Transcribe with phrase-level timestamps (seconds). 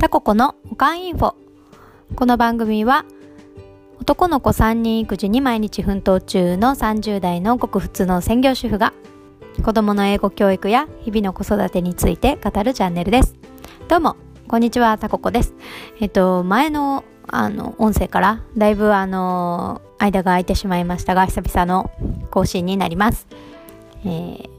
[0.00, 1.34] タココのおかんインフォ。
[2.16, 3.04] この番組は
[4.00, 8.92] 男の子3人育児に毎日奮闘中の30代のごく普通の専業主婦が
[9.64, 13.36] 子供の英語教育や日々の子育てについて語るチャンネルです。
[13.88, 14.16] どうも
[14.48, 15.54] こんにちはタココです。
[16.00, 21.90] えっと前のあの音声からだいぶあの間が空いてしまいましたが久々の
[22.30, 23.26] 更新になります、
[24.04, 24.53] えー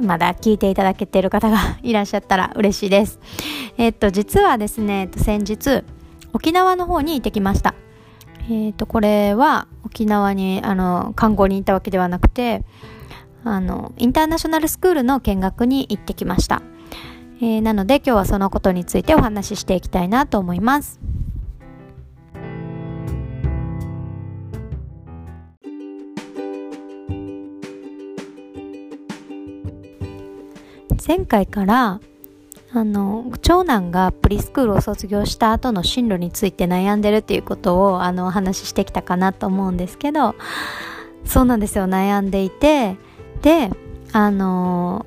[0.00, 3.18] まだ聞いていただけている方がいらっしゃったら嬉しいです。
[3.78, 5.84] えっと、実はですね、先日、
[6.32, 7.74] 沖縄の方に行ってきました。
[8.50, 12.64] えっと、これは沖縄に、あの、観光に行ったわけではなくて、
[13.44, 16.62] あの、インターナショナルスクールの見学に行ってきました。
[17.42, 21.00] えー、なので今日はそのことについてお話ししていきたいなと思います。
[31.06, 32.00] 前回から
[32.74, 40.34] あの長男がプリスクールを卒業した後の進路について悩んでるっていうことをあのお話ししてきたかなと思うんですけど
[41.24, 42.96] そうなんですよ悩んでいて
[43.42, 43.70] で
[44.12, 45.04] あの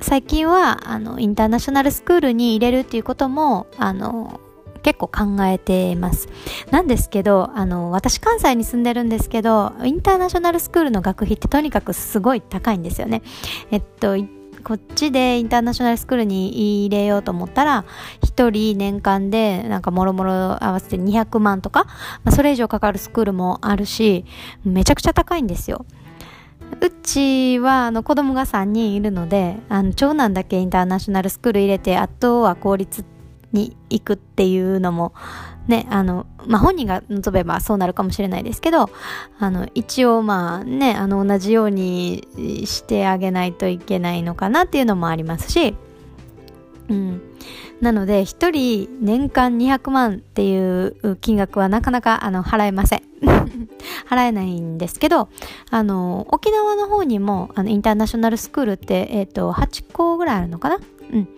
[0.00, 4.40] 最近はあのインターナショナルスクールに入れるっていうこともあの
[4.82, 6.28] 結構考えてます。
[6.70, 13.22] なんですけど、あの、私関西に住んでるんですけど、インターナショナルスクールの学費ってとにかくすごい高いんですよね。
[13.70, 14.16] えっと、
[14.64, 17.84] こっちでインターナショナルスクールに入れようと思ったら、
[18.22, 20.32] 1人年間でなんかもろもろ
[20.64, 21.84] 合わせて200万とか、
[22.24, 24.24] まあ、それ以上かかるスクールもあるし、
[24.64, 25.86] めちゃくちゃ高いんですよ。
[26.80, 33.04] うちはあの子供が3人いるので、あの長男だけインターナショナルスクール入れて、あとは公立
[33.52, 35.12] に行くっていうのも
[35.68, 38.88] ね、あの、まあ、本人が望めばそうなるかもしれないですけど、
[39.38, 42.26] あの、一応まあね、あの、同じように
[42.64, 45.76] してあげないといけないのかなっていうのもありますし、
[46.88, 47.20] うん。
[47.82, 53.02] なので、一人年間200万っていう金額はなかなか、あの、払えません。
[54.08, 55.28] 払えないんですけど、
[55.70, 60.78] あの、沖縄の方にも、あの、インターナショナルスクールって、えっ、ー、と、8校ぐらいあるのかな
[61.12, 61.28] うん。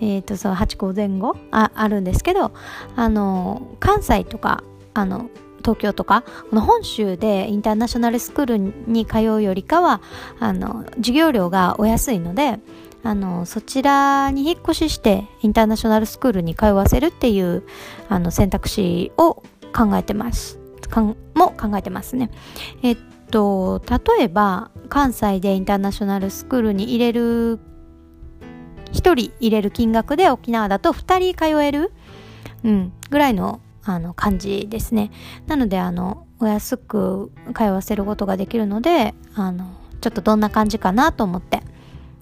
[0.00, 1.36] えっ、ー、と、そう、8個前後？
[1.50, 2.52] ああるんですけど、
[2.96, 4.62] あの、関西とか、
[4.94, 5.30] あの、
[5.62, 10.02] 東京とかこの本州でインターナショナルスクールに通うよりかは
[10.40, 12.58] あの授業料がお安いので
[13.04, 17.64] あのそちらに引っ越ししてインターナショナルスクールに通わせるっていう
[18.08, 19.42] あの選択肢を
[19.74, 20.58] 考えてます。
[20.88, 22.30] かんも考えてますね。
[22.82, 22.98] えっ
[23.30, 27.58] と例えば関西でインターナショナルスクールに入れる
[28.92, 31.92] 1人入れる金額で沖縄だと2人通える、
[32.64, 35.10] うん、ぐらいのあの感じですね。
[35.46, 41.62] なので、あの、お安く通わせることができるので、あの、ちょっとどんな感じかなと思って、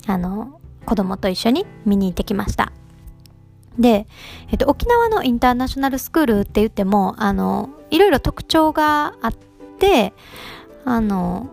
[0.07, 2.73] あの、子供と一緒に見に行ってきました。
[3.79, 4.07] で、
[4.51, 9.33] えっと、沖縄のインターナショナルスクールって言っても、あの、いろいろ特徴があっ
[9.79, 10.13] て、
[10.85, 11.51] あの、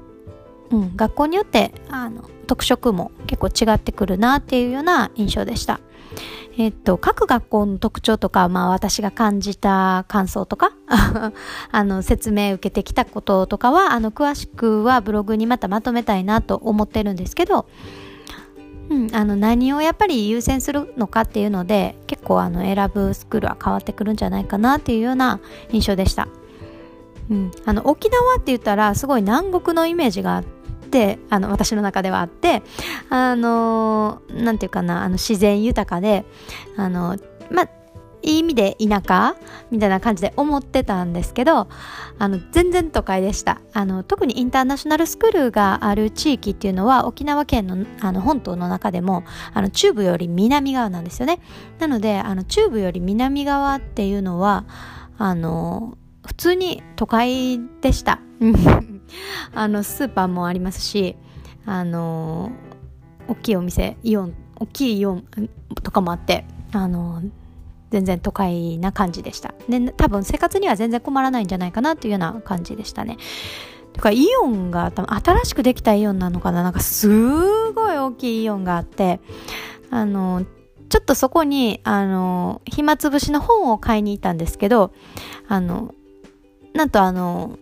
[0.71, 5.79] うん、学校によってあの特色も結構違ってくるなっていうような印象でした。
[6.57, 10.71] えっと、各学校の特徴とか、まあ私が感じた感想とか、
[11.71, 17.67] あの、説明受けてきたこととかは、あの、詳しくはブログにまたまとめたいなと思ってるんですけど、
[18.89, 25.39] うん、あの、何をやっぱり優先するのかっていうので、結構あの、選ぶスクールは変わってくるんじゃないかなっていうような
[25.71, 26.27] 印象でした。
[27.29, 30.56] うん、あの沖縄って言ったらすごい南国のイメージがあって
[31.29, 32.63] あの私の中ではあって
[33.09, 36.25] あのなんていうかなあの自然豊かで
[36.75, 37.17] あの
[37.51, 37.69] まあ
[38.23, 39.35] いい意味で田舎
[39.71, 41.69] みたいな感じで思ってたんですけど
[42.19, 51.39] あの全然都会でしたあの特にインターナショナルスクールがある地域っていうのは沖縄県のあの本島の中でもあの中部より南側なんですよね
[51.79, 54.65] なのであの中部より南側っていうのは
[55.17, 58.19] あの普通に都会でした。
[59.53, 61.15] あの、スーパーもありますし、
[61.65, 62.51] あの、
[63.27, 65.25] 大きいお店、イオン、大きいイオン
[65.83, 67.21] とかもあって、あの、
[67.89, 69.53] 全然都会な感じでした。
[69.69, 73.17] で、多分生活には全然困らないんじゃないかなっていうような感じでしたね。
[73.93, 76.63] とか、イオンが多分新しくできたイオンなのかな？
[76.63, 79.21] なんかすごい大きいイオンがあって、
[79.89, 80.45] あの、
[80.89, 84.93] ちょっとそこに、あの、暇つぶしの本を買いに行ったんですけど、
[85.47, 85.93] あの、
[86.73, 87.57] なんとあの、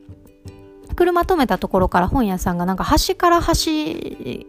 [0.95, 4.47] 車止めたところから本屋さんがなんか端から端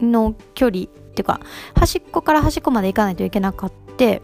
[0.00, 1.40] の距離っていうか
[1.74, 4.22] 端っこから端っこまで行かないといけなかって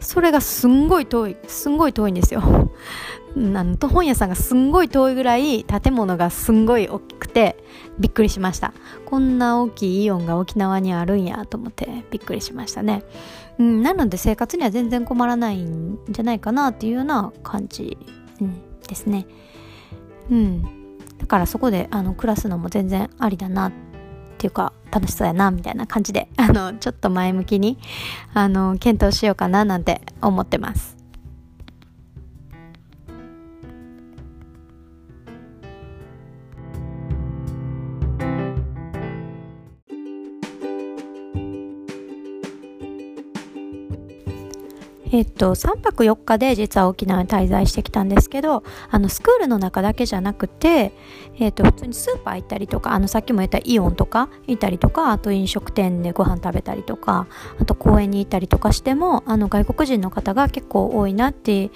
[0.00, 2.42] それがすんごい遠いすんごい遠いんですよ。
[3.36, 7.56] なんと本屋さんがすんごい遠いぐらい建物がすんごい大きくて
[7.98, 8.72] びっくりしました。
[9.06, 13.02] こんな大きいイオンが沖縄にあるんやと思ってびっくりしましたね、
[13.58, 17.98] うん、なので生活には全然困らないんじゃないかなっていうような感じ、
[18.40, 19.26] うん、ですね。
[20.30, 20.83] うん。
[21.24, 23.72] だからそこであの暮らすのも全然ありだなっ
[24.36, 27.78] ていうか楽しそうやなみたいな感じであのちょっと前向きに
[28.34, 31.03] あの検討しようかななんて思ってます。
[45.14, 50.92] えっと、3泊4日で実は沖縄に滞在してきたんですけどあのスクールの中だけじゃなくて、
[51.38, 57.28] えっと、普通にスーパー行ったりとかあのさっきも言ったイオンとか行ったりとかあと飲食店でご飯食べたりとか
[57.60, 61.70] あと公園に行ったりとかしてもあの外国人の方が結構多いなって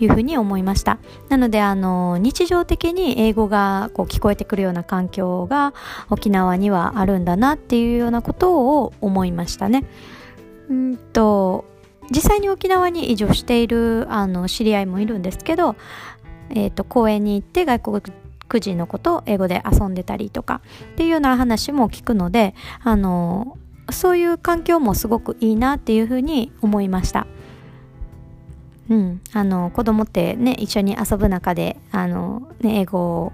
[0.00, 0.98] いうふうに思いました。
[1.28, 5.74] なのであの日常的に英語がこう聞こえてくるような環境が
[6.08, 9.84] 沖縄にはあるんだなっていうようなことを思いましたね。
[10.68, 11.66] うんと
[12.10, 15.76] 実際に沖縄に移住しているあの知り合いもいるんですけど、
[16.50, 20.60] えーと、公園に行って外国人の子と英語で遊んでたりとか
[20.92, 23.56] っていうような話も聞くのであの
[23.90, 27.26] そういう環境もすごくいいなっていうふうに思いました。
[28.88, 33.32] うん、あの子供ってね一緒に遊ぶ中であの、ね、英語を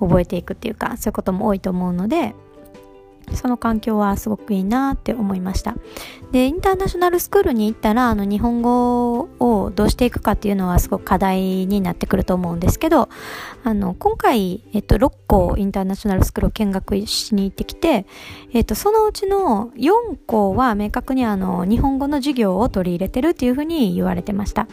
[0.00, 2.34] 覚えていくっていうかそういうことも多いと思うので
[3.34, 5.76] その環境はすごくいいなって思いました。
[6.32, 13.10] でインターナショナルスクールに行ったらあの日本語をどうしていくかっていうのはすごく課題になってくると思うんですけど
[13.64, 18.06] あの今回、えっと、6校インターナショナルスクールを見学しに行ってきて、
[18.54, 24.68] えっと、そのうちの4校は明確にあの日本語の授業を取り入れてるっていうふうに言われてました。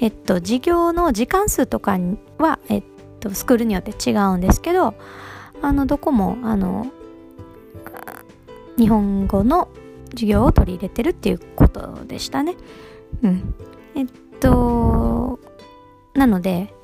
[0.00, 1.96] えっと授業の時間数とか
[2.38, 2.82] は、えっ
[3.20, 4.94] と、スクールによって違うんですけど
[5.62, 6.90] あのどこもあの
[8.78, 9.68] 日本語の
[10.10, 12.56] 授業を取り入れてるっていうことでしたね。
[13.22, 13.54] うん。
[13.94, 14.06] えっ
[14.40, 15.38] と、
[16.14, 16.74] なので、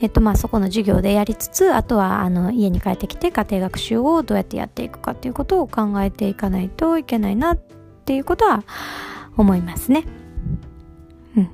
[0.00, 7.56] えっとまあそこの授業でやりつつ、あとはあの家に帰ってきて家庭学習をどうやってやっていくかっていうことを考えていかないといけないなっ
[8.04, 8.64] ていうことは
[9.36, 10.04] 思いますね。
[11.36, 11.50] うん。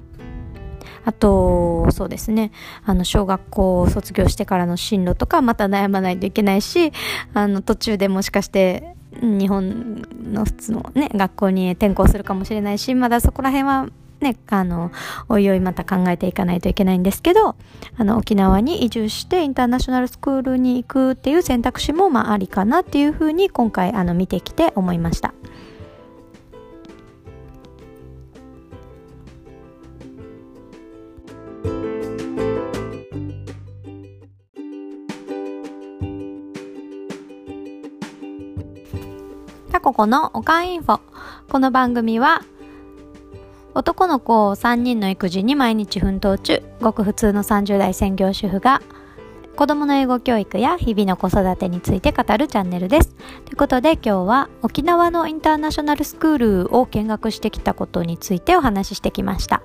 [1.04, 2.52] あと、そうですね。
[2.84, 6.92] あの、小学校を卒業してからの進路とかまた悩まないといけないし、
[7.34, 10.02] あの、途中でもしかして日本
[10.32, 13.88] の普通のね学校に転校するかもしれないしまだそこら辺は
[14.20, 14.92] ね、あの、
[15.28, 17.54] おいおいまた考えていかないといけないんですけど、
[17.96, 25.34] あの、沖縄に移住してインターナショナルスクールに行くっていう選択肢も、まあ、ありかなっていうふうに今回、あの、見てきて思いました。
[39.76, 41.00] タココのおかんインフォ。
[41.50, 42.40] この番組は、
[43.74, 48.80] 男の子を3人の育児に毎日奮闘中、ごく普通の30代専業主婦が、
[49.54, 53.14] 子供の英語教育や日々の子育てについて語るチャンネルです。
[53.44, 59.60] ということで今日は沖縄のインターナショナルスクールを見学してきたことについてお話ししてきました。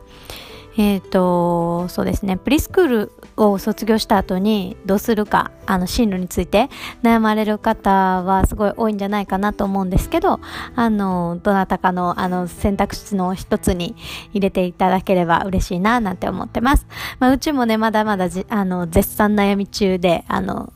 [0.78, 6.70] えっ、ー、と、そうですね、プリスクールを卒業した後にどうするか、あの、進路について
[7.04, 10.40] 悩まれる方はすごい多いんじゃないかなと思うんですけど、
[10.76, 13.96] あの、どなたかの、あの、選択肢の一つに
[14.32, 16.88] 入れていただければ嬉しいな、なんて思ってます。
[17.20, 20.72] まあ、うちもね、まだまだじ、あの、絶賛悩み中で、あの、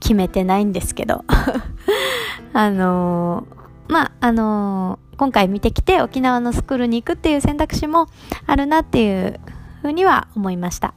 [0.00, 1.24] 決めてないんですけど、
[2.52, 3.46] あの、
[3.88, 8.06] まあ、あの今回見てきて沖縄のスクールに行くっていう選択肢も
[8.46, 9.38] あるなっていう
[9.82, 10.94] ふうには思いました。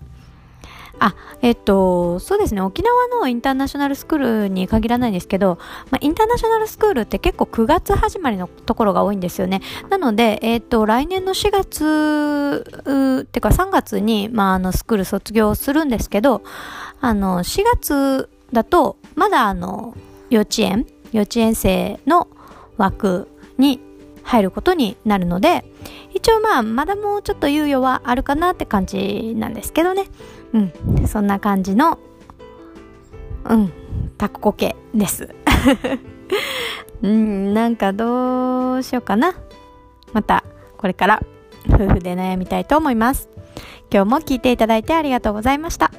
[0.99, 5.57] あ、えっと、そうですね、沖縄のインターナショナルスクールに限らないんですけど、
[5.89, 9.61] まあ、インターナショナルスクールって結構9月始まりのところが多いんですよね。
[9.89, 16.43] なので、えっと、来年の4月、ってか3月に、まあ、あの、スクール卒業するんですけど、
[16.99, 19.95] あの、4月だと、まだあの、
[20.29, 22.27] 幼稚園、幼稚園生の
[22.77, 23.79] 枠に
[24.23, 25.65] 入ることになるので
[26.13, 30.05] 一応まあまだもうちょっと猶予はあるかなって感じなんですけどね。
[30.53, 31.07] うん。
[31.07, 31.99] そんな感じの
[33.45, 33.73] うん。
[34.17, 35.29] タココケです。
[37.01, 37.53] うん。
[37.53, 39.35] なんかどうしようかな。
[40.13, 40.43] また
[40.77, 41.23] これから
[41.69, 43.29] 夫婦で悩みたいと思います。
[43.91, 45.91] 今日も聞いていただいてありがとうございました。